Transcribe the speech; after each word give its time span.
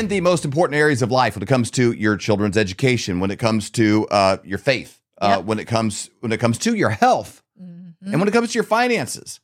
in 0.00 0.08
the 0.08 0.20
most 0.20 0.44
important 0.44 0.76
areas 0.76 1.02
of 1.02 1.10
life 1.10 1.34
when 1.36 1.42
it 1.42 1.46
comes 1.48 1.70
to 1.72 1.92
your 1.92 2.16
children's 2.16 2.56
education, 2.56 3.20
when 3.20 3.30
it 3.30 3.38
comes 3.38 3.70
to 3.70 4.06
uh, 4.10 4.38
your 4.42 4.58
faith, 4.58 5.00
uh, 5.20 5.36
Yep. 5.36 5.44
when 5.44 5.58
it 5.58 5.66
comes 5.66 6.10
when 6.20 6.32
it 6.32 6.40
comes 6.40 6.58
to 6.58 6.74
your 6.74 6.90
health, 6.90 7.42
Mhm. 7.60 7.94
and 8.02 8.18
when 8.20 8.26
it 8.28 8.32
comes 8.32 8.50
to 8.52 8.54
your 8.54 8.64
finances. 8.64 9.40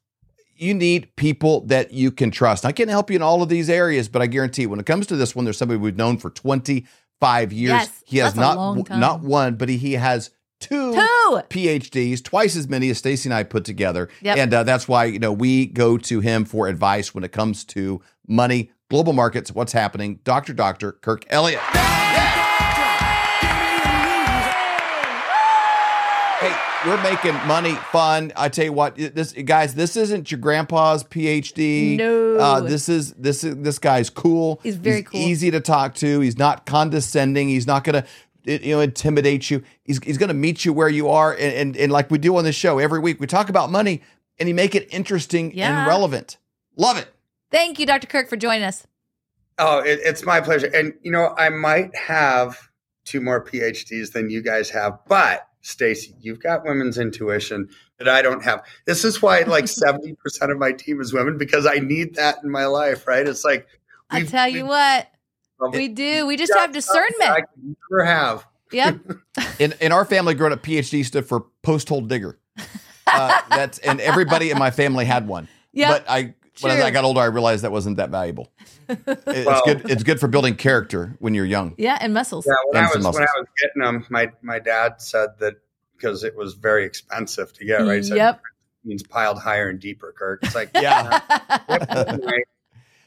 You 0.58 0.72
need 0.72 1.14
people 1.16 1.61
that 1.66 1.93
you 1.93 2.11
can 2.11 2.30
trust. 2.30 2.64
I 2.64 2.72
can't 2.72 2.89
help 2.89 3.11
you 3.11 3.16
in 3.16 3.22
all 3.22 3.43
of 3.43 3.50
these 3.50 3.68
areas, 3.68 4.08
but 4.08 4.22
I 4.22 4.27
guarantee 4.27 4.64
when 4.64 4.80
it 4.80 4.86
comes 4.86 5.07
to 5.08 5.16
this 5.16 5.36
one, 5.36 5.45
there's 5.45 5.58
somebody 5.58 5.79
we've 5.79 5.98
known 5.98 6.16
for 6.16 6.30
25 6.30 7.53
years. 7.53 7.70
Yes, 7.73 8.03
he 8.07 8.18
has 8.18 8.34
not 8.34 8.89
not 8.90 9.20
one, 9.23 9.57
but 9.57 9.68
he, 9.68 9.76
he 9.76 9.93
has 9.93 10.31
two, 10.61 10.95
Two. 10.95 11.43
PhDs, 11.50 12.23
twice 12.25 12.57
as 12.57 12.68
many 12.68 12.89
as 12.89 12.96
Stacy 12.96 13.29
and 13.29 13.34
I 13.34 13.43
put 13.43 13.67
together. 13.67 14.09
Yep. 14.23 14.39
And 14.39 14.54
uh, 14.54 14.62
that's 14.62 14.89
why 14.89 15.04
you 15.04 15.18
know 15.18 15.32
we 15.32 15.67
go 15.67 15.98
to 15.98 16.20
him 16.20 16.46
for 16.46 16.68
advice 16.68 17.14
when 17.14 17.25
it 17.25 17.32
comes 17.32 17.62
to 17.67 18.00
money, 18.26 18.70
global 18.90 19.13
markets, 19.13 19.53
what's 19.53 19.72
happening. 19.72 20.21
Doctor, 20.25 20.53
Doctor 20.53 20.93
Kirk 20.93 21.25
Elliott. 21.31 21.61
Hey, 26.39 26.54
we're 26.85 27.03
making 27.03 27.35
money 27.46 27.75
fun. 27.90 28.31
I 28.36 28.50
tell 28.50 28.67
you 28.67 28.72
what, 28.72 28.96
this 28.96 29.32
guys, 29.32 29.75
this 29.75 29.96
isn't 29.96 30.31
your 30.31 30.39
grandpa's 30.39 31.03
PhD. 31.03 31.96
No. 31.96 32.36
uh, 32.36 32.61
this 32.61 32.89
is 32.91 33.14
this 33.14 33.42
is 33.42 33.56
this 33.56 33.78
guy's 33.78 34.11
cool. 34.11 34.61
He's 34.62 34.77
very 34.77 35.03
cool. 35.03 35.19
Easy 35.19 35.50
to 35.50 35.61
talk 35.61 35.95
to. 35.97 36.20
He's 36.20 36.37
not 36.37 36.67
condescending. 36.67 37.48
He's 37.48 37.67
not 37.67 37.84
gonna 37.84 38.05
you 38.45 38.75
know 38.77 38.81
intimidate 38.81 39.51
you. 39.51 39.62
He's 39.83 39.98
he's 40.05 40.19
gonna 40.19 40.34
meet 40.34 40.67
you 40.67 40.75
where 40.75 40.91
you 40.91 41.09
are, 41.09 41.33
and 41.33 41.55
and, 41.55 41.77
and 41.77 41.91
like 41.91 42.11
we 42.11 42.19
do 42.19 42.37
on 42.37 42.45
this 42.45 42.55
show 42.55 42.79
every 42.79 43.01
week, 43.01 43.19
we 43.19 43.27
talk 43.27 43.48
about 43.48 43.70
money, 43.70 44.03
and 44.39 44.47
he 44.47 44.53
make 44.53 44.75
it 44.75 44.87
interesting 44.92 45.59
and 45.59 45.87
relevant. 45.87 46.37
Love 46.77 46.98
it. 46.98 47.09
Thank 47.50 47.78
you, 47.78 47.86
Dr. 47.86 48.06
Kirk, 48.06 48.28
for 48.28 48.36
joining 48.36 48.64
us. 48.64 48.86
Oh, 49.58 49.78
it, 49.78 50.00
it's 50.02 50.25
my 50.25 50.41
pleasure. 50.41 50.70
And 50.75 50.94
you 51.02 51.11
know, 51.11 51.34
I 51.39 51.48
might 51.48 51.94
have 51.97 52.58
two 53.05 53.20
more 53.20 53.44
PhDs 53.44 54.12
than 54.12 54.30
you 54.30 54.42
guys 54.42 54.69
have, 54.70 54.98
but 55.08 55.48
Stacy, 55.62 56.14
you've 56.20 56.42
got 56.42 56.64
women's 56.64 56.98
intuition 56.98 57.69
that 57.98 58.08
I 58.08 58.22
don't 58.22 58.44
have. 58.44 58.64
This 58.84 59.05
is 59.05 59.22
why 59.22 59.41
like 59.42 59.69
seventy 59.69 60.14
percent 60.14 60.52
of 60.52 60.58
my 60.58 60.72
team 60.72 61.00
is 61.00 61.12
women 61.12 61.39
because 61.39 61.67
I 61.67 61.77
need 61.77 62.17
that 62.17 62.39
in 62.44 62.50
my 62.50 62.67
life. 62.67 63.06
Right? 63.06 63.27
It's 63.27 63.44
like 63.44 63.67
I 64.11 64.22
tell 64.22 64.48
you 64.48 64.67
what, 64.67 65.08
we 65.72 65.89
do. 65.89 66.27
We 66.27 66.36
just 66.36 66.52
have 66.52 66.74
something 66.74 67.22
I 67.22 67.39
discernment. 67.41 67.47
can 67.55 67.77
never 67.91 68.05
have. 68.05 68.47
Yep. 68.72 68.98
In 69.61 69.74
in 69.80 69.92
our 69.92 70.05
family, 70.05 70.34
growing 70.34 70.52
up, 70.52 70.62
PhD 70.62 71.05
stood 71.05 71.24
for 71.27 71.47
post 71.62 71.89
hole 71.89 72.00
digger. 72.00 72.39
Uh, 73.06 73.41
that's 73.48 73.78
and 73.78 74.00
everybody 74.00 74.50
in 74.50 74.58
my 74.58 74.70
family 74.70 75.05
had 75.05 75.27
one. 75.28 75.48
Yep. 75.72 75.91
But 75.91 76.11
I 76.11 76.34
when 76.61 76.75
True. 76.77 76.85
I 76.85 76.91
got 76.91 77.05
older, 77.05 77.21
I 77.21 77.27
realized 77.27 77.65
that 77.65 77.73
wasn't 77.73 77.97
that 77.99 78.11
valuable. 78.11 78.53
It's 78.89 79.47
Well- 79.47 79.62
good. 79.65 79.91
It's 79.91 80.03
good 80.03 80.21
for 80.21 80.29
building 80.29 80.55
character 80.57 81.17
when 81.19 81.35
you're 81.35 81.45
young. 81.45 81.75
Yeah, 81.79 81.98
and 82.01 82.15
muscles. 82.15 82.47
Yeah, 82.47 82.55
when 82.71 82.77
I 82.77 82.85
And 82.87 82.93
some 82.93 83.03
was 83.05 83.15
when 83.15 83.23
I 83.25 83.39
was 83.39 83.47
getting 83.61 83.83
them, 83.83 84.07
my 84.11 84.31
my 84.43 84.59
dad 84.59 85.01
said 85.03 85.31
that 85.41 85.55
because 85.97 86.25
it 86.25 86.37
was 86.37 86.55
very 86.55 86.85
expensive 86.85 87.53
to 87.55 87.65
get. 87.65 87.79
Right? 87.81 87.97
He 87.97 88.03
said, 88.05 88.17
Yep. 88.17 88.41
means 88.85 89.03
piled 89.03 89.39
higher 89.39 89.69
and 89.69 89.81
deeper, 89.81 90.15
Kirk. 90.17 90.41
It's 90.45 90.55
like 90.55 90.71
Yeah. 90.75 91.21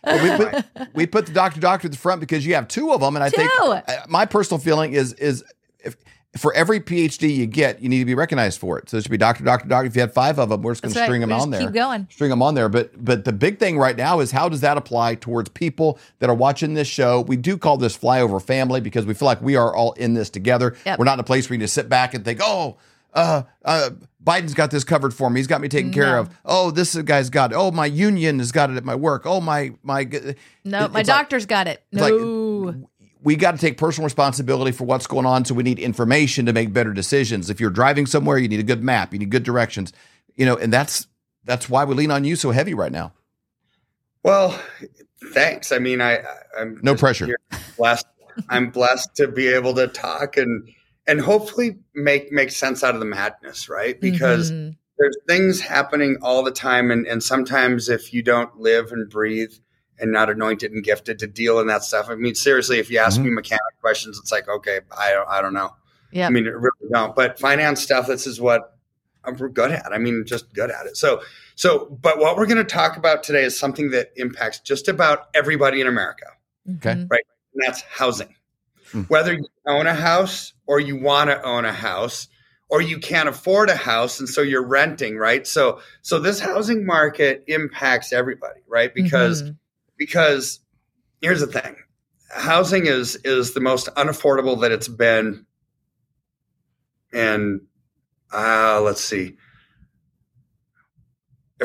Well, 0.03 0.23
we 0.23 0.45
put 0.45 0.65
we 0.93 1.05
put 1.07 1.25
the 1.25 1.33
doctor 1.33 1.59
doctor 1.59 1.87
at 1.87 1.91
the 1.91 1.97
front 1.97 2.21
because 2.21 2.45
you 2.45 2.55
have 2.55 2.67
two 2.69 2.91
of 2.93 3.01
them, 3.01 3.15
and 3.17 3.23
I 3.23 3.29
think 3.29 3.51
Two. 3.57 3.63
uh, 3.71 3.81
my 4.07 4.25
personal 4.25 4.57
feeling 4.59 4.93
is 4.93 5.11
is 5.13 5.41
if 5.41 5.51
for 6.37 6.53
every 6.53 6.79
PhD 6.79 7.35
you 7.35 7.47
get, 7.47 7.81
you 7.81 7.89
need 7.89 7.99
to 7.99 8.05
be 8.05 8.13
recognized 8.13 8.59
for 8.59 8.77
it. 8.77 8.87
So 8.87 8.97
it 8.97 9.01
should 9.01 9.09
be 9.11 9.17
doctor 9.17 9.43
doctor 9.43 9.67
doctor. 9.67 9.87
If 9.87 9.95
you 9.95 10.01
had 10.01 10.13
five 10.13 10.37
of 10.37 10.49
them, 10.49 10.61
we're 10.61 10.73
just 10.73 10.83
going 10.83 10.93
That's 10.93 11.01
to 11.01 11.05
string 11.07 11.21
them 11.21 11.29
We 11.29 11.35
on 11.35 11.49
there. 11.49 11.61
Keep 11.61 11.73
going. 11.73 12.07
string 12.11 12.29
them 12.29 12.43
on 12.43 12.53
there. 12.53 12.69
But 12.69 13.03
but 13.03 13.25
the 13.25 13.31
big 13.33 13.57
thing 13.57 13.79
right 13.79 13.97
now 13.97 14.19
is 14.19 14.31
how 14.31 14.47
does 14.47 14.61
that 14.61 14.77
apply 14.77 15.15
towards 15.15 15.49
people 15.49 15.97
that 16.19 16.29
are 16.29 16.35
watching 16.35 16.75
this 16.75 16.87
show? 16.87 17.21
We 17.21 17.35
do 17.35 17.57
call 17.57 17.77
this 17.77 17.97
flyover 17.97 18.39
family 18.41 18.79
because 18.79 19.07
we 19.07 19.15
feel 19.15 19.25
like 19.25 19.41
we 19.41 19.55
are 19.55 19.75
all 19.75 19.93
in 19.93 20.13
this 20.13 20.29
together. 20.29 20.75
Yep. 20.85 20.99
We're 20.99 21.05
not 21.05 21.13
in 21.13 21.19
a 21.21 21.23
place 21.23 21.49
where 21.49 21.55
you 21.55 21.61
just 21.63 21.73
sit 21.73 21.89
back 21.89 22.13
and 22.13 22.23
think, 22.23 22.41
oh, 22.43 22.77
uh, 23.15 23.41
uh, 23.65 23.89
Biden's 24.23 24.53
got 24.53 24.69
this 24.69 24.83
covered 24.83 25.15
for 25.15 25.31
me. 25.31 25.39
He's 25.39 25.47
got 25.47 25.61
me 25.61 25.67
taken 25.67 25.91
care 25.91 26.17
of. 26.19 26.29
Oh, 26.45 26.69
this 26.69 26.93
guy's 26.95 27.31
got. 27.31 27.53
It. 27.53 27.55
Oh, 27.55 27.71
my 27.71 27.87
union 27.87 28.37
has 28.37 28.51
got 28.51 28.69
it 28.69 28.75
at 28.77 28.85
my 28.85 28.93
work. 28.93 29.23
Oh, 29.25 29.41
my 29.41 29.71
my. 29.81 30.03
No, 30.03 30.11
It- 30.11 30.35
my 30.63 30.83
it's 30.83 30.93
like- 30.93 31.05
doctor's 31.05 31.47
got 31.47 31.67
it. 31.67 31.81
it's 31.91 32.01
like- 32.01 32.13
No. 32.13 32.75
We 33.21 33.35
got 33.35 33.51
to 33.51 33.57
take 33.57 33.77
personal 33.77 34.05
responsibility 34.05 34.71
for 34.71 34.85
what's 34.85 35.07
going 35.07 35.25
on. 35.25 35.45
So 35.45 35.53
we 35.53 35.63
need 35.63 35.79
information 35.79 36.45
to 36.45 36.53
make 36.53 36.71
better 36.73 36.93
decisions. 36.93 37.49
If 37.49 37.59
you're 37.59 37.69
driving 37.69 38.05
somewhere, 38.05 38.37
you 38.37 38.47
need 38.47 38.59
a 38.59 38.63
good 38.63 38.83
map. 38.83 39.13
You 39.13 39.19
need 39.19 39.29
good 39.29 39.43
directions. 39.43 39.91
You 40.35 40.45
know, 40.45 40.55
and 40.55 40.71
that's 40.71 41.07
that's 41.43 41.69
why 41.69 41.83
we 41.83 41.95
lean 41.95 42.11
on 42.11 42.23
you 42.23 42.35
so 42.35 42.51
heavy 42.51 42.73
right 42.73 42.91
now. 42.91 43.13
Well, 44.23 44.59
thanks. 45.33 45.71
I 45.71 45.79
mean, 45.79 46.01
I, 46.01 46.17
I 46.17 46.23
I'm 46.59 46.79
No 46.81 46.95
pressure. 46.95 47.25
here 47.25 47.37
Blessed. 47.77 48.05
I'm 48.49 48.69
blessed 48.69 49.15
to 49.15 49.27
be 49.27 49.47
able 49.47 49.73
to 49.75 49.87
talk 49.87 50.37
and 50.37 50.69
and 51.07 51.19
hopefully 51.19 51.77
make 51.95 52.31
make 52.31 52.51
sense 52.51 52.83
out 52.83 52.93
of 52.93 52.99
the 52.99 53.05
madness, 53.05 53.67
right? 53.67 53.99
Because 53.99 54.51
Mhm. 54.51 54.75
there's 54.97 55.17
things 55.27 55.59
happening 55.59 56.17
all 56.21 56.43
the 56.43 56.51
time, 56.51 56.91
and 56.91 57.05
and 57.07 57.21
sometimes 57.23 57.89
if 57.89 58.13
you 58.13 58.21
don't 58.21 58.57
live 58.59 58.91
and 58.91 59.09
breathe 59.09 59.51
and 59.99 60.11
not 60.11 60.29
anointed 60.29 60.71
and 60.71 60.83
gifted 60.83 61.19
to 61.19 61.27
deal 61.27 61.59
in 61.59 61.67
that 61.67 61.83
stuff, 61.83 62.07
I 62.09 62.15
mean, 62.15 62.35
seriously, 62.35 62.79
if 62.79 62.89
you 62.89 62.99
ask 62.99 63.19
Mhm. 63.19 63.25
me 63.25 63.29
mechanic 63.31 63.61
questions, 63.81 64.17
it's 64.19 64.31
like, 64.31 64.47
okay, 64.47 64.79
I 64.97 65.11
don't, 65.11 65.27
I 65.29 65.41
don't 65.41 65.53
know. 65.53 65.75
Yeah. 66.11 66.27
I 66.27 66.29
mean, 66.29 66.45
it 66.47 66.55
really 66.55 66.89
don't. 66.91 67.15
But 67.15 67.39
finance 67.39 67.81
stuff, 67.81 68.07
this 68.07 68.25
is 68.25 68.39
what 68.41 68.75
I'm 69.23 69.35
good 69.35 69.71
at. 69.71 69.91
I 69.91 69.97
mean, 69.97 70.23
just 70.25 70.53
good 70.53 70.71
at 70.71 70.85
it. 70.85 70.97
So, 70.97 71.21
so, 71.55 71.85
but 72.01 72.17
what 72.19 72.37
we're 72.37 72.45
going 72.47 72.57
to 72.57 72.63
talk 72.63 72.97
about 72.97 73.21
today 73.23 73.43
is 73.43 73.59
something 73.59 73.91
that 73.91 74.11
impacts 74.15 74.59
just 74.59 74.87
about 74.87 75.27
everybody 75.33 75.81
in 75.81 75.87
America, 75.87 76.25
Okay. 76.77 77.05
Right. 77.09 77.25
and 77.53 77.63
that's 77.65 77.81
housing. 77.81 78.33
Hmm. 78.91 79.01
Whether 79.03 79.33
you 79.33 79.45
own 79.67 79.85
a 79.85 79.93
house 79.93 80.53
or 80.65 80.79
you 80.79 80.95
want 80.99 81.29
to 81.29 81.41
own 81.43 81.65
a 81.65 81.73
house 81.73 82.27
or 82.69 82.81
you 82.81 82.97
can't 82.99 83.27
afford 83.29 83.69
a 83.69 83.75
house 83.75 84.19
and 84.19 84.27
so 84.29 84.41
you're 84.41 84.65
renting, 84.65 85.17
right? 85.17 85.45
So, 85.45 85.79
so 86.01 86.19
this 86.19 86.39
housing 86.39 86.85
market 86.85 87.43
impacts 87.47 88.13
everybody, 88.13 88.61
right? 88.67 88.93
Because 88.93 89.43
Mhm. 89.43 89.55
Because 89.99 90.61
here's 91.21 91.41
the 91.41 91.47
thing. 91.47 91.75
Housing 92.35 92.87
is 92.87 93.15
is 93.17 93.53
the 93.53 93.59
most 93.59 93.87
unaffordable 93.95 94.59
that 94.61 94.71
it's 94.71 94.87
been 94.87 95.45
and 97.13 97.61
uh 98.33 98.79
let's 98.81 99.01
see 99.01 99.35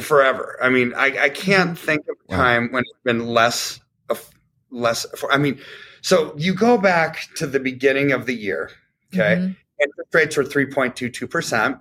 forever. 0.00 0.58
I 0.62 0.68
mean 0.70 0.92
i, 0.94 1.24
I 1.24 1.28
can't 1.28 1.78
think 1.78 2.02
of 2.08 2.16
a 2.28 2.36
time 2.36 2.72
when 2.72 2.82
it's 2.82 3.02
been 3.04 3.26
less 3.26 3.78
of 4.08 4.28
less 4.70 5.06
i 5.30 5.36
mean 5.38 5.60
so 6.00 6.34
you 6.36 6.54
go 6.54 6.78
back 6.78 7.28
to 7.36 7.46
the 7.46 7.60
beginning 7.60 8.10
of 8.12 8.26
the 8.26 8.34
year 8.34 8.70
okay? 9.12 9.36
Mhm. 9.36 9.56
interest 9.80 10.14
rates 10.14 10.36
were 10.36 10.44
3.22% 10.44 11.78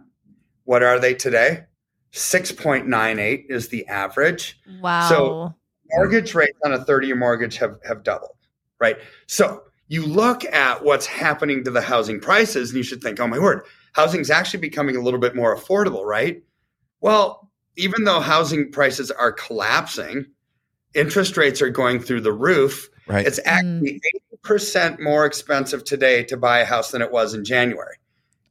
what 0.65 0.83
are 0.83 0.99
they 0.99 1.13
today? 1.13 1.65
6.98 2.13 3.45
is 3.49 3.67
the 3.69 3.87
average. 3.87 4.59
Wow. 4.81 5.09
So- 5.09 5.55
mortgage 5.95 6.35
rates 6.35 6.57
on 6.63 6.73
a 6.73 6.83
30 6.83 7.07
year 7.07 7.15
mortgage 7.15 7.57
have, 7.57 7.77
have 7.87 8.03
doubled, 8.03 8.37
right? 8.79 8.97
So 9.27 9.63
you 9.87 10.05
look 10.05 10.45
at 10.45 10.83
what's 10.83 11.05
happening 11.05 11.63
to 11.63 11.71
the 11.71 11.81
housing 11.81 12.19
prices 12.19 12.69
and 12.69 12.77
you 12.77 12.83
should 12.83 13.01
think, 13.01 13.19
oh 13.19 13.27
my 13.27 13.39
word, 13.39 13.63
housing's 13.93 14.29
actually 14.29 14.61
becoming 14.61 14.95
a 14.95 15.01
little 15.01 15.19
bit 15.19 15.35
more 15.35 15.55
affordable, 15.55 16.03
right? 16.05 16.43
Well, 17.01 17.51
even 17.75 18.03
though 18.03 18.19
housing 18.19 18.71
prices 18.71 19.11
are 19.11 19.31
collapsing, 19.31 20.25
interest 20.93 21.37
rates 21.37 21.61
are 21.61 21.69
going 21.69 21.99
through 21.99 22.21
the 22.21 22.31
roof. 22.31 22.89
Right. 23.07 23.25
It's 23.25 23.39
actually 23.45 24.01
mm. 24.01 24.45
80% 24.45 25.00
more 25.00 25.25
expensive 25.25 25.83
today 25.83 26.23
to 26.25 26.38
buy 26.38 26.59
a 26.59 26.65
house 26.65 26.91
than 26.91 27.01
it 27.01 27.12
was 27.12 27.33
in 27.33 27.44
January, 27.44 27.97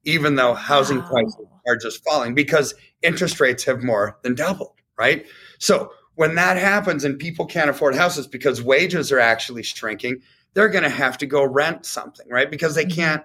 even 0.04 0.34
though 0.34 0.54
housing 0.54 0.98
Wow. 0.98 1.08
prices 1.08 1.46
are 1.66 1.76
just 1.76 2.04
falling 2.04 2.34
because 2.34 2.74
interest 3.02 3.40
rates 3.40 3.64
have 3.64 3.82
more 3.82 4.18
than 4.22 4.34
doubled, 4.34 4.74
right? 4.98 5.26
So 5.58 5.92
when 6.14 6.34
that 6.36 6.56
happens 6.56 7.04
and 7.04 7.18
people 7.18 7.46
can't 7.46 7.70
afford 7.70 7.94
houses 7.94 8.26
because 8.26 8.62
wages 8.62 9.10
are 9.12 9.20
actually 9.20 9.62
shrinking, 9.62 10.20
they're 10.54 10.68
going 10.68 10.84
to 10.84 10.90
have 10.90 11.16
to 11.18 11.26
go 11.26 11.42
rent 11.44 11.86
something, 11.86 12.28
right? 12.28 12.50
Because 12.50 12.74
they 12.74 12.84
Mhm. 12.84 12.94
can't. 12.94 13.22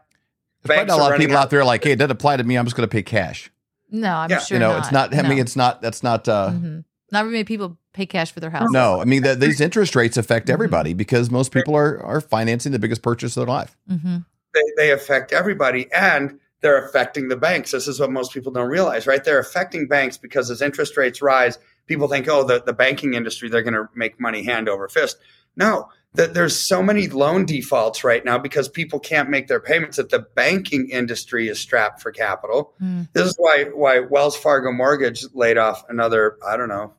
There's 0.64 0.78
banks 0.80 0.94
a 0.94 0.98
lot 0.98 1.12
of 1.14 1.20
people 1.20 1.38
out 1.38 1.50
there 1.50 1.60
are 1.62 1.66
like, 1.66 1.84
hey, 1.84 1.92
it 1.92 1.98
doesn't 1.98 2.12
apply 2.12 2.38
to 2.38 2.44
me. 2.44 2.56
I'm 2.58 2.66
just 2.66 2.76
going 2.76 2.88
to 2.88 2.92
pay 2.92 3.04
cash. 3.04 3.52
no, 3.90 4.14
I'm 4.16 4.30
Yeah. 4.30 4.40
sure 4.40 4.56
you 4.56 4.60
know, 4.60 4.72
not. 4.74 4.80
it's 4.80 4.92
not. 4.92 5.16
I 5.16 5.22
mean, 5.30 5.38
it's 5.40 5.56
not. 5.56 5.82
That's 5.82 6.04
not. 6.04 6.28
uh 6.28 6.50
Mhm. 6.52 6.84
Not 7.10 7.24
very 7.24 7.32
many 7.32 7.44
people 7.46 7.78
pay 7.94 8.06
cash 8.06 8.34
for 8.34 8.42
their 8.42 8.50
house. 8.50 8.68
No, 8.70 9.00
I 9.00 9.06
mean 9.06 9.24
the, 9.24 9.34
these 9.46 9.62
interest 9.62 9.96
rates 9.96 10.18
affect 10.18 10.48
Mhm. 10.48 10.54
everybody 10.54 10.94
because 10.94 11.32
most 11.32 11.54
people 11.54 11.74
are 11.76 12.02
are 12.04 12.20
financing 12.20 12.74
the 12.74 12.80
biggest 12.80 13.02
purchase 13.02 13.38
of 13.38 13.46
their 13.46 13.54
life. 13.54 13.78
hmm 13.88 14.18
They, 14.54 14.62
they 14.76 14.92
affect 14.92 15.32
everybody 15.32 15.88
and 15.94 16.38
they're 16.62 16.84
affecting 16.86 17.30
the 17.30 17.38
banks. 17.38 17.72
This 17.72 17.88
is 17.88 17.98
what 18.00 18.12
most 18.12 18.34
people 18.34 18.52
don't 18.52 18.68
realize, 18.70 19.08
right? 19.08 19.24
They're 19.24 19.40
affecting 19.40 19.88
banks 19.88 20.18
because 20.18 20.50
as 20.52 20.62
interest 20.62 20.98
rates 20.98 21.22
rise, 21.22 21.58
people 21.88 22.08
think, 22.08 22.28
oh, 22.28 22.44
the, 22.44 22.62
the 22.62 22.74
banking 22.74 23.14
industry, 23.14 23.50
they're 23.50 23.64
going 23.64 23.74
to 23.74 23.88
make 23.96 24.20
money 24.20 24.44
hand 24.44 24.70
over 24.70 24.88
fist. 24.88 25.18
No, 25.56 25.90
that 26.14 26.34
there's 26.34 26.56
so 26.56 26.84
many 26.84 27.08
loan 27.08 27.46
defaults 27.46 28.04
right 28.04 28.24
now 28.24 28.38
because 28.38 28.70
people 28.70 29.00
can't 29.00 29.30
make 29.30 29.48
their 29.48 29.60
payments 29.60 29.98
that 29.98 30.10
the 30.10 30.20
banking 30.20 30.90
industry 30.90 31.48
is 31.48 31.60
strapped 31.60 32.02
for 32.02 32.12
capital. 32.12 32.74
Mm. 32.82 33.08
This 33.14 33.28
is 33.28 33.36
why 33.38 33.66
why 33.74 34.00
Wells 34.00 34.36
Fargo 34.36 34.72
Mortgage 34.72 35.26
laid 35.34 35.58
off 35.58 35.84
another, 35.90 36.38
I 36.48 36.58
don't 36.58 36.70
know, 36.70 36.94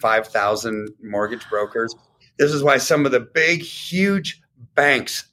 5,000 0.00 0.88
mortgage 1.02 1.48
brokers. 1.48 1.94
This 2.38 2.52
is 2.52 2.62
why 2.62 2.78
some 2.78 3.06
of 3.06 3.12
the 3.12 3.20
big, 3.20 3.62
huge 3.62 4.40
banks 4.74 5.26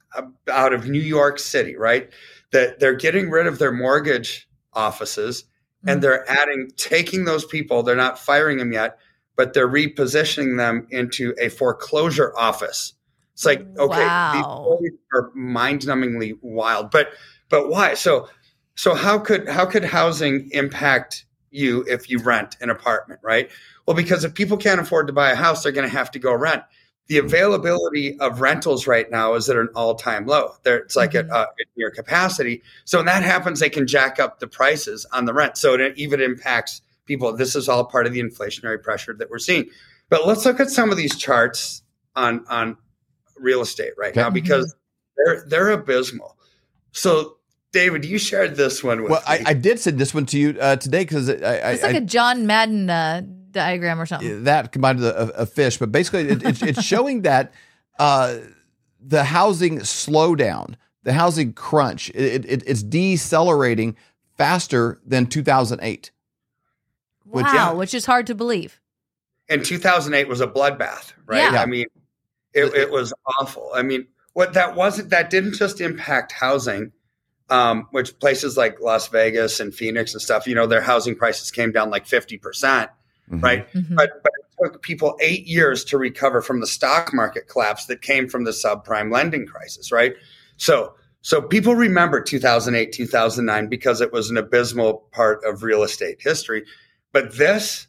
out 0.52 0.74
of 0.74 0.88
New 0.88 1.00
York 1.00 1.40
City, 1.40 1.76
right? 1.76 2.10
That 2.52 2.80
they're 2.80 2.96
getting 2.96 3.30
rid 3.30 3.48
of 3.48 3.60
their 3.60 3.72
mortgage 3.72 4.48
offices 4.74 5.46
Mm-hmm. 5.80 5.90
and 5.90 6.04
they're 6.04 6.30
adding, 6.30 6.72
taking 6.76 7.24
those 7.26 7.46
people, 7.46 7.84
they're 7.84 7.96
not 7.96 8.20
firing 8.20 8.58
them 8.58 8.74
yet, 8.74 8.98
but 9.38 9.54
they're 9.54 9.70
repositioning 9.70 10.58
them 10.58 10.88
into 10.92 11.34
a 11.40 11.48
foreclosure 11.50 12.38
office. 12.38 12.94
It's 13.34 13.46
like, 13.46 13.62
okay, 13.78 14.06
Wow. 14.06 14.78
these 14.82 14.92
are 15.14 15.32
mind 15.34 15.82
numbingly 15.84 16.38
wild. 16.42 16.92
But 16.92 17.10
but 17.48 17.70
why? 17.70 17.94
So 17.94 18.28
so 18.76 18.94
how 18.94 19.20
could 19.20 19.48
how 19.48 19.66
could 19.66 19.86
housing 19.86 20.50
impact 20.52 21.26
you 21.52 21.86
if 21.88 22.10
you 22.10 22.20
rent 22.20 22.58
an 22.60 22.70
apartment, 22.70 23.22
right? 23.24 23.50
Well, 23.86 23.96
because 23.96 24.26
if 24.26 24.34
people 24.34 24.58
can't 24.58 24.82
afford 24.82 25.08
to 25.08 25.14
buy 25.14 25.32
a 25.32 25.36
house, 25.36 25.64
they're 25.64 25.72
going 25.72 25.90
to 25.90 25.96
have 25.96 26.12
to 26.12 26.20
go 26.20 26.34
rent. 26.34 26.64
The 27.10 27.18
availability 27.18 28.18
of 28.20 28.40
rentals 28.40 28.88
right 28.88 29.10
now 29.10 29.34
is 29.34 29.50
at 29.50 29.58
an 29.58 29.70
all-time 29.76 30.26
low. 30.28 30.54
There, 30.64 30.78
it's 30.78 30.96
like 30.96 31.16
at, 31.16 31.30
uh, 31.30 31.48
at 31.60 31.68
near 31.76 31.90
capacity. 31.92 32.62
So 32.86 33.00
when 33.00 33.08
that 33.08 33.24
happens, 33.24 33.60
they 33.60 33.70
can 33.70 33.88
jack 33.88 34.20
up 34.20 34.40
the 34.40 34.48
prices 34.48 35.06
on 35.12 35.26
the 35.26 35.34
rent. 35.34 35.58
So 35.58 35.74
it 35.74 35.98
even 35.98 36.22
impacts 36.22 36.82
people. 37.06 37.36
This 37.36 37.56
is 37.56 37.68
all 37.68 37.84
part 37.84 38.06
of 38.06 38.14
the 38.14 38.22
inflationary 38.22 38.82
pressure 38.82 39.14
that 39.16 39.30
we're 39.30 39.40
seeing. 39.40 39.70
But 40.10 40.28
let's 40.28 40.46
look 40.46 40.60
at 40.60 40.70
some 40.70 40.92
of 40.92 40.98
these 40.98 41.16
charts 41.18 41.82
on 42.16 42.46
on 42.48 42.78
real 43.38 43.62
estate 43.62 43.94
right 43.98 44.12
Okay. 44.12 44.22
now 44.22 44.30
because 44.30 44.76
they're 45.18 45.44
they're 45.48 45.70
abysmal. 45.72 46.38
So 46.92 47.38
David, 47.72 48.06
you 48.06 48.18
shared 48.20 48.56
this 48.56 48.84
one 48.84 49.02
with 49.02 49.10
me. 49.10 49.12
Well, 49.14 49.24
I, 49.28 49.38
me. 49.40 49.44
I 49.48 49.54
did 49.54 49.80
send 49.80 49.98
this 50.00 50.14
one 50.14 50.26
to 50.28 50.38
you 50.40 50.58
uh, 50.60 50.76
today 50.76 51.04
because 51.04 51.30
I, 51.30 51.34
I, 51.34 51.72
It's 51.72 51.84
like 51.84 51.96
I- 51.96 52.00
a 52.00 52.02
John 52.02 52.46
Madden 52.48 52.90
uh, 52.90 53.22
diagram 53.52 54.00
or 54.00 54.06
something. 54.06 54.44
that 54.44 54.72
combined 54.72 55.00
with 55.00 55.08
a, 55.08 55.42
a 55.42 55.46
fish, 55.46 55.78
but 55.78 55.92
basically 55.92 56.30
it, 56.30 56.44
it's, 56.44 56.62
it's 56.62 56.84
showing 56.94 57.24
that 57.24 57.54
uh, 57.98 58.38
the 59.00 59.24
housing 59.24 59.80
slowdown, 59.80 60.76
the 61.04 61.14
housing 61.14 61.54
crunch, 61.54 62.10
it, 62.12 62.46
it, 62.46 62.64
it's 62.66 62.84
decelerating 62.84 63.96
faster 64.38 65.00
than 65.06 65.26
2008. 65.26 66.12
which- 67.26 67.46
wow, 67.46 67.54
yeah. 67.54 67.72
which 67.74 67.94
is 67.94 68.06
hard 68.06 68.28
to 68.28 68.36
believe. 68.36 68.80
and 69.50 69.66
2008 69.66 70.28
was 70.28 70.42
a 70.42 70.48
bloodbath, 70.48 71.14
right? 71.26 71.52
Yeah. 71.52 71.62
I 71.62 71.66
mean, 71.66 71.88
it, 72.54 72.74
it 72.74 72.92
was 72.92 73.14
awful. 73.40 73.72
I 73.74 73.82
mean, 73.82 74.08
what 74.34 74.54
that 74.54 74.76
wasn't 74.76 75.10
that 75.10 75.30
didn't 75.30 75.56
just 75.56 75.82
impact 75.82 76.32
housing, 76.32 76.92
um, 77.50 77.88
which 77.92 78.18
places 78.20 78.58
like 78.58 78.80
Las 78.80 79.08
Vegas 79.08 79.60
and 79.60 79.74
Phoenix 79.74 80.14
and 80.14 80.22
stuff, 80.22 80.48
you 80.48 80.56
know, 80.56 80.68
their 80.68 80.82
housing 80.82 81.16
prices 81.16 81.52
came 81.52 81.72
down 81.72 81.90
like 81.90 82.06
50 82.06 82.38
percent, 83.30 83.42
Mhm. 83.42 83.44
right? 83.44 83.74
Mhm. 83.74 83.96
But 83.96 84.24
but 84.24 84.32
it 84.40 84.64
took 84.64 84.82
people 84.82 85.18
eight 85.22 85.46
years 85.48 85.84
to 85.86 85.98
recover 85.98 86.42
from 86.42 86.60
the 86.60 86.68
stock 86.68 87.14
market 87.14 87.48
collapse 87.48 87.86
that 87.86 88.02
came 88.02 88.28
from 88.28 88.44
the 88.44 88.52
subprime 88.52 89.12
lending 89.12 89.46
crisis, 89.46 89.92
right? 89.92 90.16
So 90.58 90.94
so 91.22 91.42
people 91.42 91.76
remember 91.76 92.22
2008, 92.22 92.94
2009 92.94 93.68
because 93.68 94.00
it 94.02 94.14
was 94.14 94.30
an 94.30 94.38
abysmal 94.38 95.06
part 95.12 95.44
of 95.44 95.64
real 95.64 95.84
estate 95.84 96.18
history. 96.22 96.64
But 97.12 97.36
this, 97.38 97.88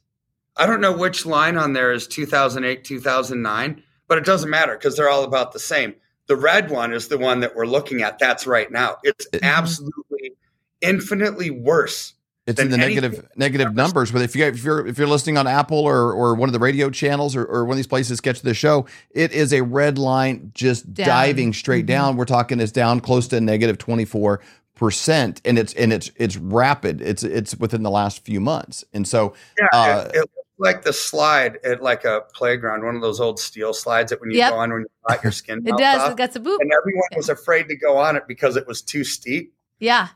I 0.56 0.66
don't 0.66 0.80
know 0.80 0.96
which 0.96 1.24
line 1.26 1.56
on 1.56 1.72
there 1.72 1.92
is 1.92 2.08
2008, 2.08 2.82
2009, 2.84 3.82
but 4.08 4.18
it 4.18 4.24
doesn't 4.24 4.50
matter 4.50 4.72
because 4.76 4.96
they're 4.96 5.08
all 5.08 5.22
about 5.22 5.52
the 5.52 5.60
same. 5.60 5.94
The 6.26 6.34
red 6.36 6.70
one 6.70 6.92
is 6.92 7.06
the 7.08 7.18
one 7.18 7.38
that 7.40 7.54
we're 7.54 7.66
looking 7.66 8.02
at. 8.02 8.18
That's 8.18 8.46
right 8.48 8.70
now. 8.70 8.96
It's 9.04 9.26
Mhm. 9.28 9.42
absolutely 9.42 10.32
infinitely 10.80 11.50
worse. 11.50 12.14
It's 12.46 12.60
in 12.60 12.70
the 12.70 12.78
negative 12.78 13.28
negative 13.36 13.74
numbers. 13.74 14.10
But 14.10 14.22
if 14.22 14.34
you 14.34 14.44
if 14.46 14.64
you're 14.64 14.86
if 14.86 14.98
you're 14.98 15.06
listening 15.06 15.36
on 15.38 15.46
Apple 15.46 15.78
or 15.78 16.12
or 16.12 16.34
one 16.34 16.48
of 16.48 16.52
the 16.52 16.58
radio 16.58 16.90
channels 16.90 17.36
or, 17.36 17.44
or 17.44 17.64
one 17.64 17.72
of 17.74 17.76
these 17.76 17.86
places 17.86 18.20
catch 18.20 18.40
the 18.40 18.54
show, 18.54 18.86
it 19.10 19.30
is 19.32 19.52
a 19.52 19.60
red 19.62 19.98
line 19.98 20.50
just 20.54 20.92
Down. 20.92 21.06
diving 21.06 21.52
straight 21.52 21.84
Mhm. 21.84 21.88
down. 21.88 22.16
We're 22.16 22.24
talking 22.24 22.58
it's 22.58 22.72
down 22.72 23.00
close 23.00 23.28
to 23.28 23.40
negative 23.40 23.78
twenty 23.78 24.04
four 24.06 24.40
percent, 24.74 25.42
and 25.44 25.58
it's 25.58 25.74
and 25.74 25.92
it's 25.92 26.10
it's 26.16 26.36
rapid. 26.38 27.02
It's 27.02 27.22
it's 27.22 27.54
within 27.56 27.82
the 27.82 27.90
last 27.90 28.24
few 28.24 28.40
months, 28.40 28.84
and 28.94 29.06
so 29.06 29.34
Yeah, 29.60 29.66
Uh, 29.78 30.04
it, 30.08 30.16
it 30.16 30.20
looks 30.20 30.30
like 30.58 30.82
the 30.82 30.92
slide 30.94 31.58
at 31.62 31.82
like 31.82 32.04
a 32.06 32.22
playground, 32.32 32.84
one 32.84 32.96
of 32.96 33.02
those 33.02 33.20
old 33.20 33.38
steel 33.38 33.74
slides 33.74 34.10
that 34.10 34.20
when 34.20 34.30
you 34.30 34.38
Yep. 34.38 34.50
go 34.52 34.56
on 34.58 34.72
when 34.72 34.80
you 34.82 34.86
got 35.08 35.22
your 35.22 35.32
skin 35.32 35.62
It 35.66 35.76
does. 35.76 36.00
off. 36.00 36.12
It 36.12 36.16
got 36.16 36.34
a 36.34 36.40
boop. 36.40 36.56
and 36.60 36.72
everyone 36.72 37.02
was 37.14 37.28
afraid 37.28 37.68
to 37.68 37.76
go 37.76 37.98
on 37.98 38.16
it 38.16 38.24
because 38.26 38.56
it 38.56 38.66
was 38.66 38.80
too 38.80 39.04
steep. 39.04 39.52
Yeah, 39.78 40.08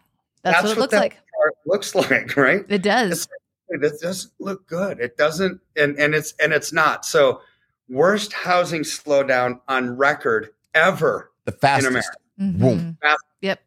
that's, 0.43 0.63
what 0.63 0.73
it 0.73 0.79
looks 0.81 0.91
that 0.93 1.01
like. 1.01 1.19
Chart 1.45 1.55
looks 1.67 1.95
like, 2.11 2.37
right? 2.37 2.65
It 2.69 2.83
does. 2.83 3.29
It 3.69 3.81
doesn't 4.01 4.33
look 4.39 4.67
good. 4.67 5.01
It 5.01 5.17
doesn't, 5.17 5.61
and 5.77 5.99
and 5.99 6.15
it's 6.15 6.35
and 6.41 6.53
it's 6.53 6.73
not. 6.73 7.05
So, 7.07 7.41
worst 7.89 8.33
housing 8.33 8.83
slowdown 8.83 9.61
on 9.69 9.97
record 9.97 10.51
ever, 10.75 11.31
the 11.45 11.53
fastest. 11.53 11.89
America. 11.89 12.17
Mhm. 12.41 12.59
Boom. 12.59 12.99
Yep. 13.41 13.61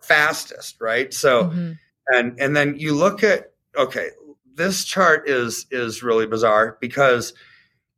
fastest, 0.00 0.80
right? 0.80 1.12
So, 1.14 1.44
Mhm. 1.44 1.78
and 2.08 2.38
and 2.40 2.56
then 2.56 2.76
you 2.78 2.94
look 2.94 3.22
at 3.24 3.52
okay 3.76 4.10
this 4.54 4.84
chart 4.84 5.28
is 5.28 5.66
is 5.70 6.02
really 6.02 6.26
bizarre 6.26 6.76
because 6.80 7.32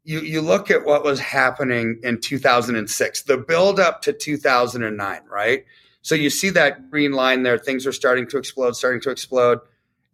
you 0.05 0.21
you 0.21 0.41
look 0.41 0.71
at 0.71 0.85
what 0.85 1.03
was 1.03 1.19
happening 1.19 1.99
in 2.05 2.21
2006 2.21 3.23
the 3.23 3.37
build 3.39 3.81
up 3.81 4.03
to 4.03 4.13
2009 4.13 5.23
right 5.29 5.65
so 6.05 6.15
you 6.15 6.31
see 6.31 6.51
that 6.51 6.91
green 6.91 7.13
line 7.13 7.43
there 7.43 7.59
things 7.59 7.87
are 7.87 7.93
starting 7.93 8.27
to 8.29 8.39
explode 8.39 8.77
starting 8.77 9.01
to 9.01 9.11
explode 9.11 9.59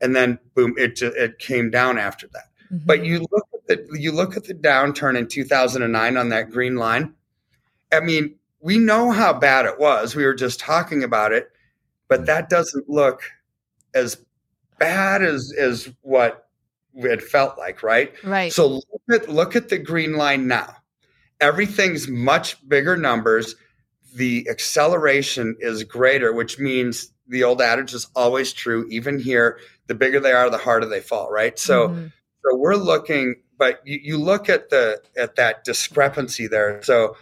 and 0.01 0.17
then 0.17 0.39
boom 0.55 0.73
it 0.79 1.03
it 1.03 1.39
came 1.39 1.71
down 1.71 1.99
after 1.99 2.27
that 2.29 2.45
Mhm. 2.73 2.87
but 2.87 3.05
you 3.05 3.19
look 3.33 3.47
at 3.53 3.67
the 3.67 3.99
you 3.99 4.13
look 4.13 4.37
at 4.37 4.45
the 4.45 4.55
downturn 4.55 5.19
in 5.19 5.27
2009 5.27 6.17
on 6.17 6.29
that 6.29 6.51
green 6.51 6.77
line. 6.77 7.15
I 7.93 7.99
mean, 8.01 8.37
we 8.61 8.79
know 8.79 9.11
how 9.11 9.33
bad 9.33 9.67
it 9.67 9.79
was. 9.81 10.15
We 10.15 10.25
were 10.25 10.35
just 10.35 10.61
talking 10.61 11.03
about 11.03 11.33
it, 11.33 11.51
but 12.09 12.27
that 12.27 12.49
doesn't 12.49 12.89
look 12.89 13.23
as 13.93 14.25
bad 14.79 15.23
as 15.23 15.53
as 15.59 15.89
what 16.03 16.47
it 16.95 17.23
felt 17.23 17.59
like, 17.59 17.83
right? 17.83 18.13
right. 18.23 18.53
So 18.53 18.69
look 18.69 19.03
at 19.11 19.29
look 19.29 19.57
at 19.57 19.69
the 19.69 19.79
green 19.79 20.13
line 20.15 20.47
now. 20.47 20.77
Everything's 21.41 22.07
much 22.07 22.57
bigger 22.69 22.97
numbers. 22.97 23.57
The 24.15 24.47
acceleration 24.51 25.57
is 25.61 25.85
greater, 25.85 26.33
which 26.33 26.59
means 26.59 27.13
the 27.29 27.45
old 27.45 27.63
adage 27.63 27.95
is 27.95 28.09
always 28.17 28.53
true. 28.53 28.87
Even 28.91 29.19
here, 29.19 29.59
the 29.87 29.95
bigger 29.95 30.21
they 30.21 30.33
are, 30.33 30.51
the 30.51 30.59
harder 30.59 30.87
they 30.87 31.01
fall, 31.01 31.31
right? 31.31 31.59
So 31.59 31.89
Mhm. 31.89 32.13
so 32.43 32.57
we're 32.57 32.77
looking, 32.77 33.37
but 33.59 33.81
you, 33.87 34.01
you 34.03 34.19
look 34.19 34.49
at 34.49 34.71
the 34.71 35.01
at 35.17 35.37
that 35.37 35.65
discrepancy 35.65 36.47
there. 36.47 36.83
So 36.83 37.17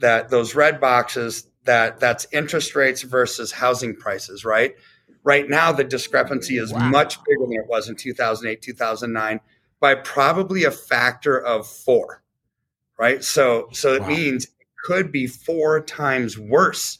that 0.00 0.30
those 0.30 0.54
red 0.54 0.80
boxes 0.80 1.46
that 1.64 2.00
that's 2.00 2.26
interest 2.32 2.74
rates 2.74 3.02
versus 3.02 3.52
housing 3.52 3.94
prices, 3.94 4.44
right? 4.44 4.74
Right 5.24 5.48
now, 5.48 5.70
the 5.70 5.84
discrepancy 5.84 6.58
is 6.58 6.72
Wow. 6.72 6.90
much 6.90 7.22
bigger 7.24 7.46
than 7.46 7.52
it 7.52 7.68
was 7.68 7.88
in 7.88 7.94
2008, 7.94 8.60
2009 8.62 9.40
by 9.78 9.94
probably 9.94 10.64
a 10.64 10.70
factor 10.72 11.38
of 11.38 11.66
four, 11.68 12.22
right? 12.98 13.22
So 13.22 13.68
so 13.72 13.94
it 13.94 14.02
Wow. 14.02 14.08
means 14.08 14.48
could 14.84 15.10
be 15.12 15.26
four 15.26 15.80
times 15.80 16.38
worse. 16.38 16.98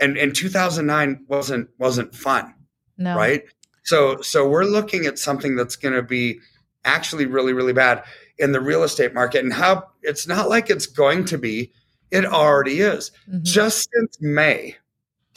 And 0.00 0.16
and 0.16 0.34
2009 0.34 1.24
wasn't 1.28 1.68
wasn't 1.78 2.14
fun 2.14 2.54
no. 2.96 3.14
right 3.14 3.42
so 3.84 4.20
so 4.22 4.48
we're 4.48 4.64
looking 4.64 5.04
at 5.04 5.18
something 5.18 5.56
that's 5.56 5.76
going 5.76 5.94
to 5.94 6.02
be 6.02 6.38
actually 6.86 7.26
really 7.26 7.52
really 7.52 7.74
bad 7.74 8.02
in 8.38 8.52
the 8.52 8.62
real 8.62 8.82
estate 8.82 9.12
market 9.12 9.44
and 9.44 9.52
how 9.52 9.84
it's 10.02 10.26
not 10.26 10.48
like 10.48 10.70
it's 10.70 10.86
going 10.86 11.26
to 11.26 11.36
be 11.36 11.70
it 12.10 12.24
already 12.24 12.80
is 12.80 13.10
Mhm. 13.30 13.42
just 13.42 13.90
since 13.92 14.18
may 14.22 14.74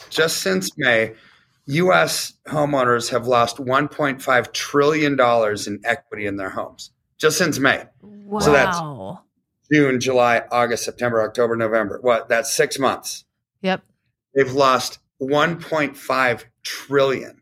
just 0.08 0.38
since 0.38 0.70
may 0.78 1.14
us 1.68 2.32
homeowners 2.48 3.10
have 3.10 3.26
lost 3.26 3.58
1.5 3.58 4.52
trillion 4.54 5.14
dollars 5.14 5.66
in 5.66 5.78
equity 5.84 6.24
in 6.24 6.36
their 6.36 6.48
homes 6.50 6.90
just 7.18 7.36
since 7.36 7.58
may 7.58 7.84
Wow. 8.00 8.40
So 8.40 8.50
that's- 8.52 8.80
june 9.74 10.00
july 10.00 10.42
august 10.50 10.84
september 10.84 11.22
october 11.22 11.56
november. 11.56 11.98
What? 12.02 12.28
That's 12.28 12.52
six 12.52 12.78
months. 12.78 13.24
Yep. 13.62 13.82
they've 14.34 14.52
lost 14.52 14.98
1.5 15.20 16.44
trillion 16.62 17.40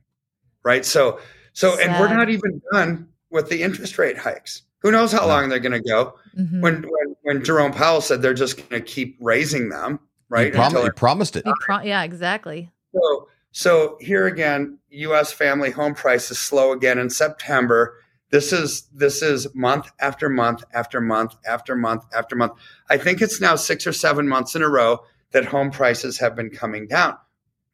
right? 0.65 0.85
So 0.85 1.19
so 1.53 1.79
and 1.81 1.99
we're 1.99 2.15
not 2.15 2.31
even 2.31 2.63
done 2.73 3.09
with 3.31 3.49
the 3.51 3.63
interest 3.63 3.99
rate 3.99 4.17
hikes. 4.19 4.63
Who 4.81 4.91
knows 4.91 5.13
how 5.13 5.27
long 5.27 5.49
they're 5.49 5.59
going 5.61 5.73
to 5.73 5.81
go? 5.89 6.15
Mhm. 6.39 6.61
when, 6.61 6.83
when 6.83 7.17
when 7.23 7.45
jerome 7.45 7.73
powell 7.73 8.01
said 8.01 8.23
they're 8.23 8.33
just 8.35 8.57
going 8.57 8.71
to 8.71 8.81
keep 8.81 9.17
raising 9.21 9.69
them 9.69 9.99
He, 10.01 10.35
right? 10.35 10.53
prom- 10.53 10.67
Until- 10.69 10.85
he 10.85 10.91
promised 10.91 11.37
it. 11.37 11.45
He 11.45 11.53
pro- 11.61 11.81
yeah, 11.83 12.03
exactly. 12.05 12.71
so 12.95 13.29
so 13.51 13.99
here 14.01 14.27
again 14.27 14.79
us 14.91 15.33
family 15.33 15.71
home 15.71 15.95
prices 15.95 16.39
slow 16.39 16.73
again 16.73 16.99
in 16.99 17.11
september 17.11 17.97
this 18.33 18.53
is 18.53 18.89
this 18.93 19.23
is 19.23 19.47
month 19.55 19.93
after 20.01 20.29
month 20.29 20.65
after 20.73 21.01
month 21.01 21.37
after 21.47 21.77
month 21.77 22.05
after 22.17 22.35
month 22.35 22.53
i 22.91 22.97
think 22.97 23.23
it's 23.23 23.41
now 23.41 23.55
six 23.55 23.87
or 23.87 23.93
seven 23.93 24.27
months 24.27 24.57
in 24.57 24.63
a 24.63 24.69
row 24.69 24.99
that 25.31 25.45
home 25.45 25.71
prices 25.71 26.19
have 26.19 26.35
been 26.35 26.51
coming 26.51 26.89
down 26.89 27.17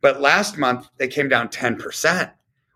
but 0.03 0.21
last 0.21 0.59
month 0.59 0.89
they 0.99 1.09
came 1.09 1.29
down 1.29 1.49
10% 1.49 2.31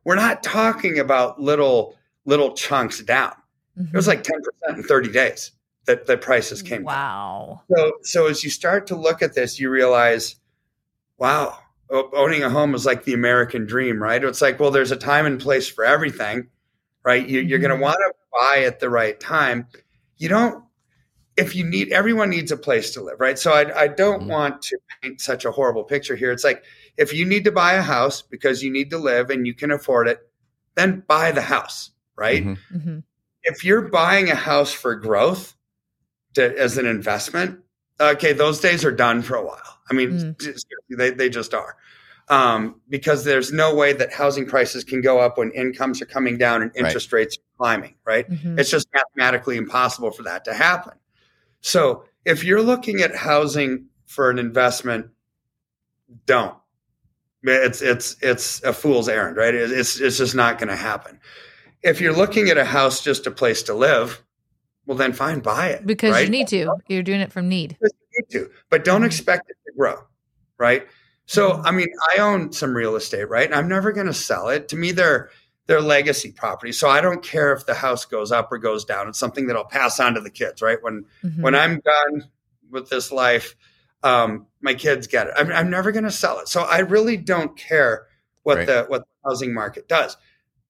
we're 0.05 0.15
not 0.15 0.43
talking 0.43 0.99
about 0.99 1.39
little 1.41 1.97
little 2.25 2.55
chunks 2.55 3.03
down 3.03 3.33
it 3.77 3.93
was 3.95 4.05
Mhm. 4.07 4.09
like 4.09 4.23
10% 4.23 4.77
in 4.79 4.83
30 4.83 5.11
days 5.13 5.51
that 5.87 6.07
the 6.07 6.17
prices 6.17 6.63
came 6.63 6.85
down. 6.85 6.95
Wow. 6.95 7.63
So, 7.75 7.93
so 8.03 8.27
as 8.27 8.45
you 8.45 8.51
start 8.51 8.87
to 8.89 8.95
look 8.97 9.21
at 9.23 9.35
this, 9.35 9.59
you 9.59 9.69
realize, 9.71 10.37
wow, 11.19 11.59
owning 11.91 12.45
a 12.45 12.51
home 12.51 12.75
is 12.75 12.87
like 12.87 13.05
the 13.05 13.15
American 13.15 13.67
dream, 13.67 14.01
right? 14.01 14.23
It's 14.23 14.41
like, 14.43 14.61
well, 14.61 14.71
there's 14.71 14.93
a 14.93 14.97
time 14.97 15.27
and 15.27 15.41
place 15.41 15.67
for 15.69 15.85
everything, 15.85 16.49
right? 17.05 17.27
You, 17.27 17.41
You're 17.41 17.59
going 17.59 17.77
to 17.77 17.83
want 17.83 17.97
to 17.99 18.13
buy 18.33 18.65
at 18.65 18.81
the 18.81 18.91
right 18.91 19.19
time. 19.19 19.67
You 20.19 20.29
don't, 20.29 20.65
if 21.37 21.55
you 21.57 21.65
need, 21.65 21.93
everyone 21.93 22.31
needs 22.31 22.53
a 22.53 22.57
place 22.57 22.93
to 22.93 23.03
live, 23.03 23.19
right? 23.19 23.39
So 23.39 23.53
I, 23.53 23.83
I 23.83 23.89
don't 23.89 24.25
Mhm. 24.25 24.29
want 24.29 24.63
to 24.63 24.79
paint 25.03 25.21
such 25.21 25.45
a 25.45 25.51
horrible 25.51 25.85
picture 25.85 26.15
here. 26.17 26.31
It's 26.31 26.45
like, 26.45 26.63
if 26.97 27.13
you 27.13 27.25
need 27.25 27.45
to 27.45 27.53
buy 27.53 27.73
a 27.75 27.83
house 27.83 28.23
because 28.23 28.63
you 28.63 28.71
need 28.71 28.91
to 28.91 28.99
live 28.99 29.31
and 29.31 29.47
you 29.47 29.55
can 29.55 29.71
afford 29.71 30.09
it, 30.09 30.21
then 30.75 31.03
buy 31.07 31.33
the 31.33 31.43
house, 31.43 31.91
right? 32.17 32.45
Mhm. 32.45 32.59
hmm 32.71 32.99
if 33.45 33.65
you're 33.65 33.89
buying 33.89 34.31
a 34.31 34.37
house 34.37 34.73
for 34.73 34.95
growth 34.95 35.57
to, 36.35 36.57
as 36.57 36.79
an 36.79 36.87
investment, 36.87 37.59
okay, 38.01 38.33
those 38.33 38.61
days 38.61 38.85
are 38.85 38.93
done 38.93 39.21
for 39.21 39.35
a 39.35 39.45
while. 39.45 39.81
I 39.91 39.95
mean, 39.95 40.11
Mm. 40.13 40.41
seriously, 40.41 40.71
they, 40.97 41.11
they 41.11 41.29
just 41.29 41.53
are. 41.53 41.77
Um, 42.29 42.81
because 42.89 43.25
there's 43.25 43.53
no 43.53 43.75
way 43.75 43.93
that 43.93 44.13
housing 44.13 44.47
prices 44.47 44.85
can 44.85 45.01
go 45.01 45.19
up 45.19 45.39
when 45.39 45.51
incomes 45.53 46.01
are 46.01 46.07
coming 46.07 46.39
down 46.39 46.63
and 46.63 46.71
Right. 46.75 46.87
interest 46.87 47.13
rates 47.13 47.37
are 47.37 47.57
climbing, 47.59 47.95
right? 48.05 48.27
hmm 48.27 48.59
It's 48.59 48.71
just 48.71 48.89
mathematically 48.95 49.57
impossible 49.57 50.11
for 50.13 50.23
that 50.23 50.45
to 50.47 50.55
happen. 50.55 50.95
So 51.61 52.05
if 52.25 52.45
you're 52.45 52.63
looking 52.63 53.01
at 53.01 53.15
housing 53.15 53.87
for 54.07 54.31
an 54.31 54.39
investment, 54.39 55.09
don't. 56.27 56.55
It's 57.45 57.83
it's 57.83 58.17
it's 58.23 58.63
a 58.63 58.73
fool's 58.73 59.09
errand, 59.09 59.37
right? 59.37 59.55
It's 59.55 60.01
it's 60.01 60.19
just 60.19 60.35
not 60.35 60.59
going 60.59 60.69
to 60.69 60.77
happen. 60.77 61.19
If 61.83 62.01
you're 62.01 62.15
looking 62.15 62.49
at 62.51 62.57
a 62.59 62.65
house 62.65 63.03
just 63.03 63.27
a 63.27 63.33
place 63.33 63.65
to 63.65 63.75
live, 63.75 64.23
well 64.87 64.97
then 64.97 65.13
fine, 65.13 65.41
buy 65.41 65.69
it 65.71 65.85
Because 65.85 66.13
right? 66.13 66.25
you 66.25 66.31
need 66.31 66.47
to. 66.49 66.77
You're 66.89 67.03
doing 67.03 67.21
it 67.21 67.33
from 67.33 67.49
need. 67.49 67.77
You 67.81 67.89
need 68.17 68.31
to, 68.39 68.51
but 68.71 68.85
don't 68.85 69.03
Mhm. 69.03 69.07
expect 69.07 69.51
it 69.51 69.57
to 69.67 69.73
grow, 69.77 70.05
right? 70.59 70.87
So. 71.33 71.63
I 71.65 71.71
mean, 71.71 71.89
I 72.15 72.19
own 72.19 72.53
some 72.53 72.75
real 72.75 72.97
estate, 72.97 73.29
right? 73.29 73.47
And 73.47 73.55
I'm 73.55 73.69
never 73.69 73.93
going 73.93 74.07
to 74.07 74.15
sell 74.15 74.49
it. 74.49 74.69
To 74.69 74.77
me, 74.77 74.93
they're 74.93 75.31
they're 75.67 75.81
legacy 75.81 76.33
property. 76.33 76.73
So 76.73 76.89
I 76.89 77.01
don't 77.01 77.23
care 77.23 77.53
if 77.53 77.67
the 77.67 77.75
house 77.75 78.05
goes 78.05 78.33
up 78.33 78.51
or 78.51 78.59
goes 78.59 78.85
down. 78.85 79.09
It's 79.09 79.19
something 79.19 79.47
that 79.47 79.57
I'll 79.57 79.65
pass 79.65 80.01
on 80.01 80.15
to 80.15 80.21
the 80.21 80.31
kids, 80.31 80.61
right? 80.61 80.79
When 80.83 81.05
Mhm. 81.25 81.41
when 81.41 81.55
I'm 81.55 81.81
done 81.81 82.29
with 82.71 82.91
this 82.91 83.13
life, 83.13 83.55
um, 84.03 84.47
my 84.61 84.75
kids 84.75 85.07
get 85.07 85.29
it. 85.29 85.35
I'm, 85.37 85.53
I'm 85.53 85.71
never 85.71 85.93
going 85.93 86.05
to 86.05 86.11
sell 86.11 86.41
it. 86.41 86.49
So 86.49 86.63
I 86.63 86.79
really 86.81 87.17
don't 87.17 87.57
care 87.57 88.07
what 88.43 88.59
Right. 88.59 88.67
the 88.67 88.85
what 88.89 89.03
the 89.03 89.29
housing 89.31 89.55
market 89.55 89.87
does. 89.89 90.17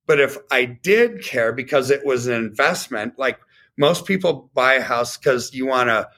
But 0.07 0.21
if 0.21 0.37
I 0.51 0.65
did 0.67 1.23
care 1.23 1.53
because 1.53 1.91
it 1.91 2.05
was 2.05 2.27
an 2.27 2.35
investment, 2.35 3.19
like 3.19 3.39
most 3.79 4.05
people 4.05 4.51
buy 4.53 4.75
a 4.75 4.83
house 4.83 5.17
because 5.17 5.55
you 5.55 5.65
want 5.67 5.89
to 5.89 6.09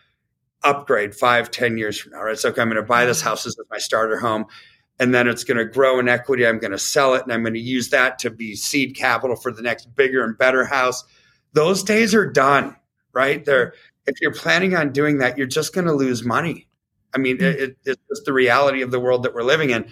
upgrade 0.65 1.15
five, 1.15 1.51
ten 1.51 1.79
years 1.79 1.99
from 1.99 2.13
now, 2.13 2.23
right? 2.23 2.39
So 2.39 2.49
okay, 2.49 2.63
I'm 2.63 2.69
going 2.69 2.83
to 2.83 2.87
buy 2.87 3.05
this 3.05 3.21
mm-hmm. 3.21 3.29
house 3.29 3.47
as 3.47 3.57
my 3.71 3.79
starter 3.79 4.19
home, 4.19 4.47
and 4.99 5.15
then 5.15 5.29
it's 5.29 5.45
going 5.45 5.59
to 5.59 5.65
grow 5.65 5.99
in 5.99 6.09
equity. 6.09 6.47
I'm 6.47 6.59
going 6.59 6.73
to 6.73 6.79
sell 6.79 7.15
it, 7.15 7.23
and 7.23 7.33
I'm 7.33 7.43
going 7.43 7.55
to 7.55 7.61
use 7.61 7.91
that 7.91 8.19
to 8.21 8.31
be 8.31 8.55
seed 8.57 8.97
capital 8.97 9.37
for 9.37 9.53
the 9.53 9.63
next 9.63 9.95
bigger 9.95 10.25
and 10.25 10.37
better 10.37 10.65
house. 10.65 11.05
Those 11.53 11.83
days 11.83 12.15
are 12.15 12.31
done, 12.31 12.77
right? 13.13 13.45
They're 13.45 13.69
mm-hmm. 13.69 14.11
if 14.11 14.21
you're 14.21 14.35
planning 14.35 14.75
on 14.75 14.93
doing 14.93 15.19
that, 15.19 15.39
you're 15.39 15.47
just 15.47 15.75
going 15.75 15.87
to 15.87 15.95
lose 15.95 16.25
money. 16.25 16.69
I 17.15 17.19
mean, 17.19 17.37
it, 17.37 17.61
it, 17.61 17.77
it's 17.85 18.03
just 18.09 18.25
the 18.25 18.33
reality 18.33 18.83
of 18.83 18.91
the 18.91 18.99
world 18.99 19.23
that 19.23 19.35
we're 19.35 19.45
living 19.45 19.71
in, 19.71 19.89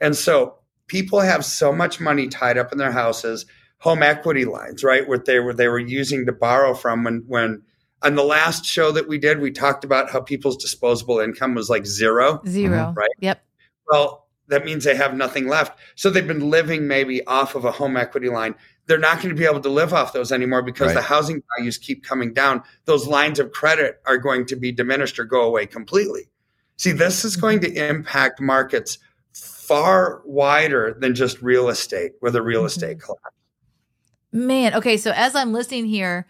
and 0.00 0.14
so 0.14 0.58
people 0.86 1.20
have 1.20 1.44
so 1.44 1.72
much 1.72 2.00
money 2.00 2.28
tied 2.28 2.58
up 2.58 2.72
in 2.72 2.78
their 2.78 2.92
houses, 2.92 3.46
home 3.78 4.02
equity 4.02 4.44
lines, 4.44 4.84
right? 4.84 5.06
What 5.06 5.24
they 5.24 5.40
were 5.40 5.54
they 5.54 5.68
were 5.68 5.78
using 5.78 6.26
to 6.26 6.32
borrow 6.32 6.74
from 6.74 7.04
when 7.04 7.24
when 7.26 7.62
on 8.02 8.14
the 8.14 8.24
last 8.24 8.64
show 8.64 8.92
that 8.92 9.08
we 9.08 9.18
did, 9.18 9.40
we 9.40 9.50
talked 9.50 9.84
about 9.84 10.10
how 10.10 10.20
people's 10.20 10.56
disposable 10.56 11.18
income 11.20 11.54
was 11.54 11.70
like 11.70 11.86
zero. 11.86 12.40
0 12.46 12.92
Right. 12.96 13.10
Yep. 13.20 13.42
Well, 13.88 14.26
that 14.48 14.64
means 14.64 14.84
they 14.84 14.94
have 14.94 15.14
nothing 15.14 15.48
left. 15.48 15.78
So 15.96 16.08
they've 16.10 16.26
been 16.26 16.50
living 16.50 16.86
maybe 16.86 17.26
off 17.26 17.54
of 17.54 17.64
a 17.64 17.72
home 17.72 17.96
equity 17.96 18.28
line. 18.28 18.54
They're 18.86 18.98
not 18.98 19.16
going 19.20 19.34
to 19.34 19.38
be 19.38 19.44
able 19.46 19.60
to 19.60 19.68
live 19.68 19.92
off 19.92 20.12
those 20.12 20.30
anymore 20.30 20.62
because 20.62 20.88
Right. 20.88 20.94
the 20.94 21.02
housing 21.02 21.42
values 21.56 21.78
keep 21.78 22.04
coming 22.04 22.32
down. 22.32 22.62
Those 22.84 23.06
lines 23.08 23.40
of 23.40 23.50
credit 23.50 24.00
are 24.06 24.18
going 24.18 24.46
to 24.46 24.56
be 24.56 24.70
diminished 24.70 25.18
or 25.18 25.24
go 25.24 25.42
away 25.42 25.66
completely. 25.66 26.28
See, 26.76 26.92
this 26.92 27.24
is 27.24 27.36
going 27.36 27.58
to 27.60 27.72
impact 27.88 28.40
markets 28.40 28.98
far 29.32 30.22
wider 30.24 30.96
than 31.00 31.14
just 31.14 31.42
real 31.42 31.68
estate 31.68 32.12
with 32.20 32.36
a 32.36 32.42
real 32.42 32.62
Mhm. 32.62 32.66
estate 32.66 33.00
collapse. 33.00 33.34
Man, 34.32 34.74
okay, 34.74 34.96
so 34.96 35.10
as 35.12 35.34
I'm 35.34 35.52
listening 35.52 35.86
here, 35.86 36.26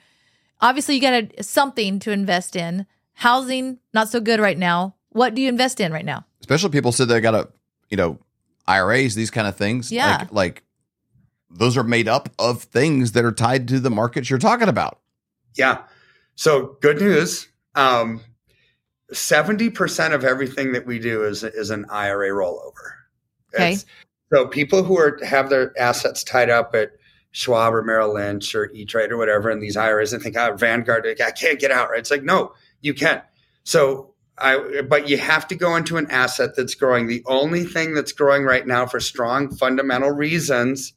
obviously 0.60 0.96
you 0.96 1.00
got 1.00 1.44
something 1.44 1.98
to 2.00 2.10
invest 2.10 2.56
in. 2.56 2.86
Housing 3.14 3.78
not 3.94 4.08
so 4.10 4.20
good 4.20 4.40
right 4.40 4.58
now. 4.58 4.94
What 5.10 5.34
do 5.34 5.40
you 5.40 5.48
invest 5.48 5.80
in 5.80 5.92
right 5.92 6.04
now? 6.04 6.26
Especially 6.40 6.70
people 6.70 6.92
said 6.92 7.08
they 7.08 7.20
got 7.20 7.34
a, 7.34 7.48
you 7.88 7.96
know, 7.96 8.18
IRAs, 8.66 9.14
these 9.14 9.30
kind 9.30 9.46
of 9.46 9.56
things. 9.56 9.90
Yeah. 9.90 10.18
Like, 10.18 10.32
like 10.32 10.62
those 11.50 11.76
are 11.76 11.82
made 11.84 12.08
up 12.08 12.28
of 12.38 12.62
things 12.64 13.12
that 13.12 13.24
are 13.24 13.32
tied 13.32 13.68
to 13.68 13.80
the 13.80 13.90
markets 13.90 14.28
you're 14.28 14.38
talking 14.38 14.68
about. 14.68 14.98
Yeah. 15.56 15.82
So 16.34 16.76
good 16.82 17.00
news. 17.00 17.48
Um, 17.74 18.20
70% 19.12 20.12
of 20.12 20.24
everything 20.24 20.72
that 20.72 20.84
we 20.84 20.98
do 20.98 21.24
is, 21.24 21.44
is 21.44 21.70
an 21.70 21.86
IRA 21.88 22.30
rollover. 22.30 22.92
Okay. 23.54 23.72
It's- 23.72 23.86
so 24.32 24.46
people 24.48 24.82
who 24.82 24.98
are 24.98 25.20
have 25.24 25.50
their 25.50 25.72
assets 25.80 26.24
tied 26.24 26.50
up 26.50 26.74
at 26.74 26.90
Schwab 27.36 27.74
or 27.74 27.82
Merrill 27.82 28.14
Lynch 28.14 28.54
or 28.54 28.70
E-Trade 28.72 29.12
or 29.12 29.18
whatever 29.18 29.50
in 29.50 29.60
these 29.60 29.76
IRAs 29.76 30.14
and 30.14 30.22
think, 30.22 30.38
oh, 30.38 30.56
Vanguard, 30.56 31.06
I 31.06 31.30
can't 31.32 31.60
get 31.60 31.70
out, 31.70 31.90
right? 31.90 31.98
It's 31.98 32.10
like, 32.10 32.22
no, 32.22 32.54
you 32.80 32.94
can't. 32.94 33.22
So 33.62 34.14
I, 34.38 34.80
but 34.88 35.06
you 35.06 35.18
have 35.18 35.46
to 35.48 35.54
go 35.54 35.76
into 35.76 35.98
an 35.98 36.10
asset 36.10 36.56
that's 36.56 36.74
growing. 36.74 37.08
The 37.08 37.22
only 37.26 37.64
thing 37.64 37.92
that's 37.92 38.12
growing 38.12 38.44
right 38.44 38.66
now 38.66 38.86
for 38.86 39.00
strong 39.00 39.54
fundamental 39.54 40.12
reasons, 40.12 40.94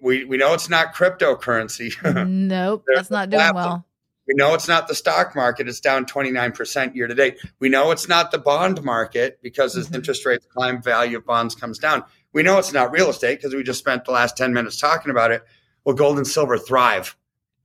we, 0.00 0.24
we 0.24 0.38
know 0.38 0.54
it's 0.54 0.70
not 0.70 0.94
cryptocurrency. 0.94 1.92
nope, 2.26 2.86
that's 2.94 3.10
not 3.10 3.28
doing 3.28 3.54
well. 3.54 3.84
We 4.26 4.34
know 4.36 4.54
it's 4.54 4.68
not 4.68 4.88
the 4.88 4.94
stock 4.94 5.36
market. 5.36 5.68
It's 5.68 5.80
down 5.80 6.06
29% 6.06 6.94
year 6.94 7.06
to 7.06 7.14
date. 7.14 7.38
We 7.58 7.68
know 7.68 7.90
it's 7.90 8.08
not 8.08 8.30
the 8.30 8.38
bond 8.38 8.82
market 8.82 9.40
because 9.42 9.76
as 9.76 9.90
Mhm. 9.90 9.96
interest 9.96 10.24
rates 10.24 10.46
climb, 10.54 10.80
value 10.80 11.18
of 11.18 11.26
bonds 11.26 11.54
comes 11.54 11.78
down. 11.78 12.04
We 12.32 12.42
know 12.42 12.58
it's 12.58 12.72
not 12.72 12.92
real 12.92 13.10
estate 13.10 13.38
because 13.38 13.54
we 13.54 13.62
just 13.62 13.78
spent 13.78 14.04
the 14.04 14.12
last 14.12 14.36
10 14.36 14.52
minutes 14.52 14.78
talking 14.78 15.10
about 15.10 15.32
it. 15.32 15.42
Well, 15.84 15.94
gold 15.96 16.16
and 16.18 16.26
silver 16.26 16.58
thrive 16.58 17.16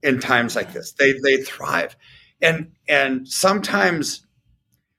in 0.02 0.20
times 0.20 0.56
like 0.56 0.72
this. 0.72 0.92
They 0.92 1.12
they 1.22 1.38
thrive. 1.38 1.96
And 2.42 2.72
and 2.88 3.28
sometimes 3.28 4.26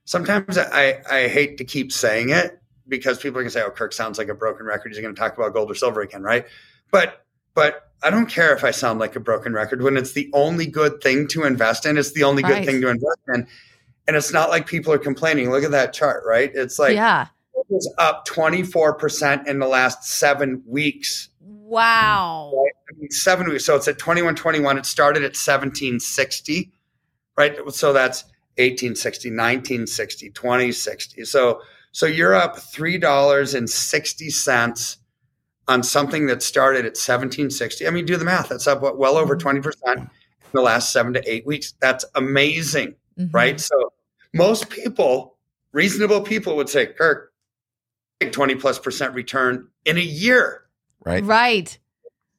sometimes 0.06 0.58
I, 0.58 1.02
I 1.10 1.28
hate 1.28 1.58
to 1.58 1.66
keep 1.66 1.92
saying 1.92 2.30
it 2.30 2.60
because 2.88 3.18
people 3.20 3.40
are 3.40 3.44
gonna 3.44 3.52
say, 3.52 3.62
Oh, 3.64 3.72
Kirk 3.72 3.94
sounds 3.94 4.18
like 4.18 4.30
a 4.30 4.34
broken 4.36 4.66
record. 4.66 4.92
He's 4.94 5.02
gonna 5.02 5.14
talk 5.14 5.38
about 5.38 5.54
gold 5.54 5.70
or 5.72 5.76
silver 5.76 6.02
again, 6.02 6.24
right? 6.24 6.46
But 6.92 7.26
but 7.54 7.92
I 8.04 8.10
don't 8.12 8.28
care 8.28 8.56
if 8.56 8.64
I 8.64 8.72
sound 8.72 9.00
like 9.00 9.16
a 9.16 9.20
broken 9.20 9.54
record 9.54 9.82
when 9.82 9.98
it's 9.98 10.12
the 10.14 10.30
only 10.34 10.68
good 10.68 11.02
thing 11.02 11.28
to 11.30 11.44
invest 11.44 11.86
in. 11.86 11.98
It's 11.98 12.12
the 12.12 12.24
only 12.24 12.44
Right. 12.44 12.58
good 12.64 12.66
thing 12.66 12.82
to 12.82 12.90
invest 12.90 13.20
in. 13.34 13.48
And 14.08 14.16
it's 14.16 14.32
not 14.32 14.50
like 14.50 14.68
people 14.68 14.94
are 14.94 15.00
complaining. 15.00 15.50
Look 15.52 15.64
at 15.64 15.72
that 15.72 15.94
chart, 15.94 16.24
right? 16.26 16.52
It's 16.54 16.80
like 16.80 16.94
yeah. 16.94 17.28
Was 17.70 17.94
up 17.98 18.28
24% 18.28 19.48
in 19.48 19.60
the 19.60 19.68
last 19.68 20.04
seven 20.04 20.64
weeks. 20.66 21.30
Wow. 21.42 22.52
I 22.90 23.00
mean, 23.00 23.12
seven 23.12 23.50
weeks. 23.50 23.66
So 23.66 23.76
it's 23.76 23.88
at 23.88 23.98
2121. 24.00 24.78
It 24.78 24.86
started 24.86 25.24
at 25.24 25.36
1760, 25.36 26.72
right? 27.38 27.56
So 27.72 27.94
that's 27.94 28.24
1860, 28.58 29.30
1960, 29.30 30.30
2060. 30.32 31.26
So 31.26 31.62
so 31.92 32.06
you're 32.06 32.36
up 32.36 32.58
three 32.60 32.98
dollars 32.98 33.54
and 33.56 33.70
sixty 33.70 34.30
cents 34.30 34.98
on 35.68 35.84
something 35.84 36.28
that 36.28 36.44
started 36.44 36.80
at 36.80 36.96
1760. 36.96 37.88
I 37.88 37.90
mean, 37.90 38.06
do 38.06 38.18
the 38.18 38.26
math. 38.26 38.50
That's 38.50 38.68
up 38.68 38.82
what, 38.82 38.98
well 38.98 39.18
over 39.18 39.36
20% 39.36 39.66
in 39.98 40.10
the 40.54 40.62
last 40.62 40.92
seven 40.94 41.14
to 41.14 41.30
eight 41.30 41.46
weeks. 41.46 41.74
That's 41.82 42.06
amazing 42.16 42.96
Mhm. 43.20 43.34
right? 43.34 43.60
So 43.60 43.92
most 44.34 44.70
people, 44.70 45.38
reasonable 45.72 46.22
people 46.22 46.56
would 46.56 46.70
say, 46.70 46.86
Kirk, 46.86 47.27
20 48.26 48.56
plus 48.56 48.80
percent 48.80 49.14
return 49.14 49.68
in 49.86 49.98
a 49.98 50.02
year. 50.02 50.64
Right. 51.06 51.24
Right. 51.24 51.78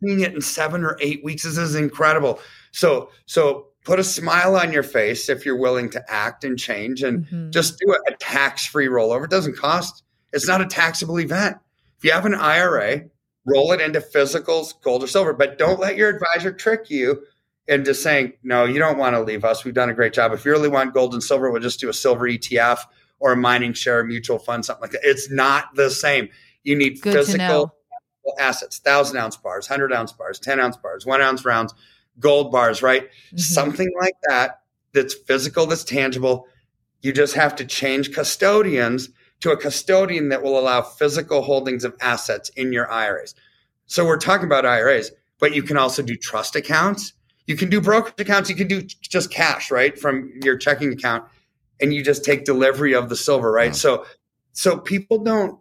Seeing 0.04 0.20
it 0.20 0.35
in 0.35 0.40
seven 0.40 0.85
or 0.85 0.97
eight 1.00 1.25
weeks 1.25 1.42
this 1.44 1.58
is 1.58 1.75
incredible. 1.75 2.40
So, 2.73 3.11
so 3.26 3.68
put 3.85 3.99
a 3.99 4.04
smile 4.04 4.56
on 4.56 4.73
your 4.73 4.82
face 4.82 5.28
if 5.28 5.47
you're 5.47 5.56
willing 5.58 5.90
to 5.90 6.04
act 6.12 6.44
and 6.44 6.58
change 6.58 7.02
and 7.02 7.25
Mhm. 7.26 7.50
just 7.50 7.78
do 7.78 7.92
a, 7.92 8.12
a 8.12 8.16
tax-free 8.16 8.88
rollover. 8.88 9.25
It 9.25 9.30
doesn't 9.30 9.56
cost, 9.56 10.02
it's 10.32 10.47
not 10.47 10.61
a 10.61 10.66
taxable 10.66 11.18
event. 11.20 11.56
If 11.97 12.04
you 12.04 12.12
have 12.12 12.26
an 12.26 12.35
IRA, 12.35 13.02
roll 13.47 13.73
it 13.73 13.80
into 13.80 14.00
physicals, 14.00 14.75
gold 14.82 15.02
or 15.02 15.06
silver, 15.06 15.32
but 15.32 15.58
don't 15.58 15.80
let 15.80 15.97
your 15.97 16.11
advisor 16.11 16.52
trick 16.52 16.90
you 16.90 17.23
into 17.66 17.94
saying, 17.94 18.35
no, 18.42 18.64
you 18.64 18.78
don't 18.78 18.99
want 18.99 19.14
to 19.16 19.20
leave 19.23 19.44
us. 19.44 19.64
We've 19.64 19.75
done 19.75 19.90
a 19.90 19.94
great 19.94 20.12
job. 20.12 20.32
If 20.32 20.44
you 20.44 20.52
really 20.52 20.68
want 20.68 20.94
gold 20.94 21.12
and 21.14 21.23
silver, 21.23 21.50
we'll 21.50 21.61
just 21.62 21.80
do 21.80 21.88
a 21.88 21.94
silver 21.94 22.26
ETF 22.28 22.78
or 23.20 23.32
a 23.32 23.37
mining 23.37 23.72
share 23.72 24.02
mutual 24.04 24.38
fund, 24.38 24.64
something 24.64 24.82
like 24.82 24.92
that. 24.92 25.00
It's 25.02 25.30
not 25.30 25.75
the 25.75 25.90
same. 25.90 26.28
You 26.62 26.76
need 26.76 27.00
Good 27.00 27.14
physical 27.14 27.75
assets, 28.38 28.78
thousand 28.78 29.16
ounce 29.16 29.37
bars, 29.37 29.66
hundred 29.66 29.92
ounce 29.92 30.12
bars, 30.12 30.38
10 30.38 30.60
ounce 30.60 30.76
bars, 30.76 31.06
one 31.06 31.22
ounce 31.22 31.44
rounds, 31.44 31.72
gold 32.20 32.52
bars, 32.52 32.82
right? 32.82 33.08
Mhm. 33.32 33.40
Something 33.40 33.90
like 34.00 34.14
that 34.28 34.60
that's 34.92 35.14
physical, 35.14 35.66
that's 35.66 35.84
tangible. 35.84 36.46
You 37.00 37.12
just 37.12 37.34
have 37.34 37.54
to 37.56 37.64
change 37.64 38.12
custodians 38.12 39.10
to 39.40 39.50
a 39.50 39.56
custodian 39.56 40.28
that 40.30 40.42
will 40.42 40.58
allow 40.58 40.82
physical 40.82 41.42
holdings 41.42 41.84
of 41.84 41.94
assets 42.00 42.50
in 42.50 42.72
your 42.72 42.90
IRAs. 42.90 43.34
So 43.87 44.04
we're 44.04 44.18
talking 44.18 44.46
about 44.46 44.66
IRAs, 44.66 45.12
but 45.38 45.54
you 45.54 45.62
can 45.62 45.76
also 45.76 46.02
do 46.02 46.16
trust 46.16 46.56
accounts. 46.56 47.12
You 47.46 47.56
can 47.56 47.70
do 47.70 47.80
brokerage 47.80 48.20
accounts. 48.20 48.50
You 48.50 48.56
can 48.56 48.66
do 48.68 48.82
just 48.82 49.30
cash, 49.30 49.70
right, 49.70 49.98
from 49.98 50.32
your 50.42 50.56
checking 50.56 50.92
account, 50.92 51.25
and 51.80 51.92
you 51.92 52.02
just 52.02 52.25
take 52.25 52.44
delivery 52.44 52.94
of 52.94 53.08
the 53.08 53.16
silver, 53.16 53.50
right? 53.50 53.75
So, 53.75 54.04
so 54.52 54.78
people 54.78 55.23
don't 55.23 55.58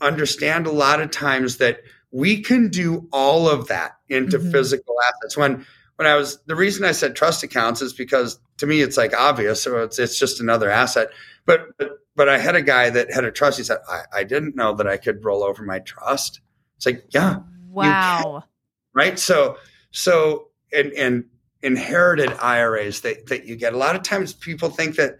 understand 0.00 0.66
a 0.66 0.72
lot 0.72 1.00
of 1.00 1.10
times 1.10 1.58
that 1.58 1.80
we 2.10 2.42
can 2.42 2.68
do 2.68 3.08
all 3.12 3.48
of 3.48 3.68
that 3.68 3.92
into 4.08 4.38
mm-hmm. 4.38 4.50
physical 4.50 4.96
assets. 5.06 5.36
When 5.36 5.66
when 5.96 6.06
I 6.06 6.14
was 6.14 6.38
the 6.46 6.56
reason 6.56 6.84
I 6.84 6.92
said 6.92 7.16
trust 7.16 7.42
accounts 7.42 7.82
is 7.82 7.92
because 7.92 8.38
to 8.58 8.66
me 8.66 8.80
it's 8.80 8.96
like 8.96 9.14
obvious, 9.14 9.62
so 9.62 9.82
it's 9.82 9.98
it's 9.98 10.18
just 10.18 10.40
another 10.40 10.70
asset. 10.70 11.08
But 11.44 11.76
but, 11.76 11.90
but 12.16 12.28
I 12.28 12.38
had 12.38 12.56
a 12.56 12.62
guy 12.62 12.90
that 12.90 13.12
had 13.12 13.24
a 13.24 13.30
trust. 13.30 13.58
He 13.58 13.64
said, 13.64 13.78
I, 13.88 14.20
I 14.20 14.24
didn't 14.24 14.56
know 14.56 14.74
that 14.74 14.86
I 14.86 14.96
could 14.96 15.24
roll 15.24 15.44
over 15.44 15.62
my 15.62 15.80
trust. 15.80 16.40
It's 16.76 16.86
like, 16.86 17.04
yeah. 17.10 17.40
Wow. 17.68 18.44
Right. 18.94 19.18
So 19.18 19.56
so 19.90 20.48
and, 20.72 20.92
and 20.92 21.24
inherited 21.62 22.32
IRAs 22.40 23.00
that, 23.02 23.26
that 23.26 23.46
you 23.46 23.56
get. 23.56 23.72
A 23.72 23.78
lot 23.78 23.96
of 23.96 24.02
times 24.02 24.32
people 24.32 24.70
think 24.70 24.96
that 24.96 25.18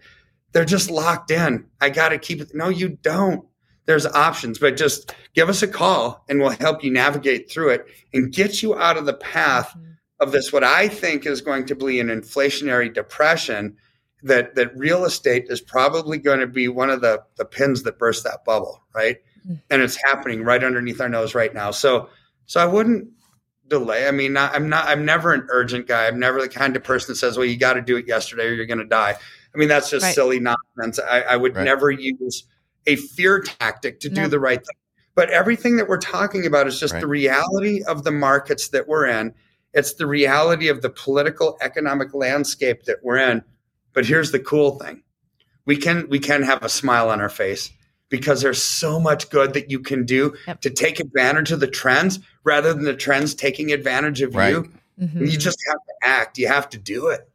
they're 0.51 0.65
just 0.65 0.89
locked 0.89 1.31
in. 1.31 1.65
I 1.79 1.89
got 1.89 2.09
to 2.09 2.17
keep 2.17 2.41
it. 2.41 2.51
No, 2.53 2.69
you 2.69 2.89
don't. 2.89 3.45
There's 3.85 4.05
options, 4.05 4.59
but 4.59 4.77
just 4.77 5.15
give 5.33 5.49
us 5.49 5.63
a 5.63 5.67
call 5.67 6.23
and 6.29 6.39
we'll 6.39 6.51
help 6.51 6.83
you 6.83 6.91
navigate 6.91 7.49
through 7.49 7.69
it 7.69 7.87
and 8.13 8.31
get 8.31 8.61
you 8.61 8.77
out 8.77 8.97
of 8.97 9.05
the 9.05 9.15
path 9.15 9.69
mm-hmm. 9.69 9.91
of 10.19 10.31
this, 10.31 10.53
what 10.53 10.63
I 10.63 10.87
think 10.87 11.25
is 11.25 11.41
going 11.41 11.65
to 11.67 11.75
be 11.75 11.99
an 11.99 12.07
inflationary 12.07 12.93
depression 12.93 13.77
that, 14.21 14.55
that 14.55 14.77
real 14.77 15.05
estate 15.05 15.45
is 15.49 15.59
probably 15.59 16.19
going 16.19 16.39
to 16.39 16.47
be 16.47 16.67
one 16.67 16.89
of 16.89 17.01
the, 17.01 17.23
the 17.37 17.45
pins 17.45 17.83
that 17.83 17.97
burst 17.97 18.23
that 18.25 18.45
bubble. 18.45 18.83
Right. 18.93 19.17
Mm-hmm. 19.41 19.55
And 19.71 19.81
it's 19.81 19.97
happening 20.03 20.43
right 20.43 20.63
underneath 20.63 21.01
our 21.01 21.09
nose 21.09 21.33
right 21.33 21.53
now. 21.53 21.71
So, 21.71 22.09
so 22.45 22.59
I 22.59 22.65
wouldn't 22.65 23.09
delay. 23.69 24.07
I 24.07 24.11
mean, 24.11 24.35
I'm 24.37 24.69
not, 24.69 24.87
I'm 24.87 25.05
never 25.05 25.33
an 25.33 25.47
urgent 25.49 25.87
guy. 25.87 26.07
I'm 26.07 26.19
never 26.19 26.41
the 26.41 26.49
kind 26.49 26.75
of 26.75 26.83
person 26.83 27.11
that 27.11 27.15
says, 27.17 27.37
well, 27.37 27.45
you 27.45 27.57
got 27.57 27.73
to 27.73 27.81
do 27.81 27.97
it 27.97 28.07
yesterday 28.07 28.45
or 28.45 28.53
you're 28.53 28.65
going 28.65 28.79
to 28.79 28.85
die. 28.85 29.15
I 29.53 29.57
mean, 29.57 29.69
that's 29.69 29.89
just 29.89 30.03
right. 30.03 30.15
silly 30.15 30.39
nonsense. 30.39 30.99
I, 30.99 31.21
I 31.21 31.35
would 31.37 31.55
right. 31.55 31.63
never 31.63 31.91
use 31.91 32.43
a 32.85 32.95
fear 32.95 33.41
tactic 33.41 33.99
to 34.01 34.09
no. 34.09 34.23
do 34.23 34.27
the 34.27 34.39
right 34.39 34.59
thing. 34.59 34.77
But 35.15 35.29
everything 35.31 35.77
that 35.77 35.87
we're 35.87 35.97
talking 35.97 36.45
about 36.45 36.67
is 36.67 36.79
just 36.79 36.93
right. 36.93 37.01
the 37.01 37.07
reality 37.07 37.83
of 37.83 38.03
the 38.03 38.11
markets 38.11 38.69
that 38.69 38.87
we're 38.87 39.07
in. 39.07 39.33
It's 39.73 39.95
the 39.95 40.07
reality 40.07 40.67
of 40.69 40.81
the 40.81 40.89
political 40.89 41.57
economic 41.61 42.13
landscape 42.13 42.83
that 42.83 42.97
we're 43.03 43.17
in. 43.17 43.43
But 43.93 44.05
here's 44.05 44.31
the 44.31 44.39
cool 44.39 44.79
thing. 44.79 45.03
We 45.65 45.77
can 45.77 46.07
we 46.09 46.19
can 46.19 46.43
have 46.43 46.63
a 46.63 46.69
smile 46.69 47.09
on 47.09 47.21
our 47.21 47.29
face 47.29 47.69
because 48.09 48.41
there's 48.41 48.61
so 48.61 48.99
much 48.99 49.29
good 49.29 49.53
that 49.53 49.69
you 49.69 49.79
can 49.79 50.05
do 50.05 50.35
yep. 50.47 50.61
to 50.61 50.69
take 50.69 50.99
advantage 50.99 51.51
of 51.51 51.59
the 51.59 51.67
trends 51.67 52.19
rather 52.43 52.73
than 52.73 52.83
the 52.83 52.95
trends 52.95 53.33
taking 53.33 53.71
advantage 53.71 54.21
of 54.21 54.35
right. 54.35 54.51
you. 54.51 54.71
Mm-hmm. 54.99 55.25
You 55.25 55.37
just 55.37 55.59
have 55.67 55.77
to 55.77 55.93
act. 56.03 56.37
You 56.37 56.47
have 56.47 56.69
to 56.69 56.77
do 56.77 57.07
it. 57.07 57.29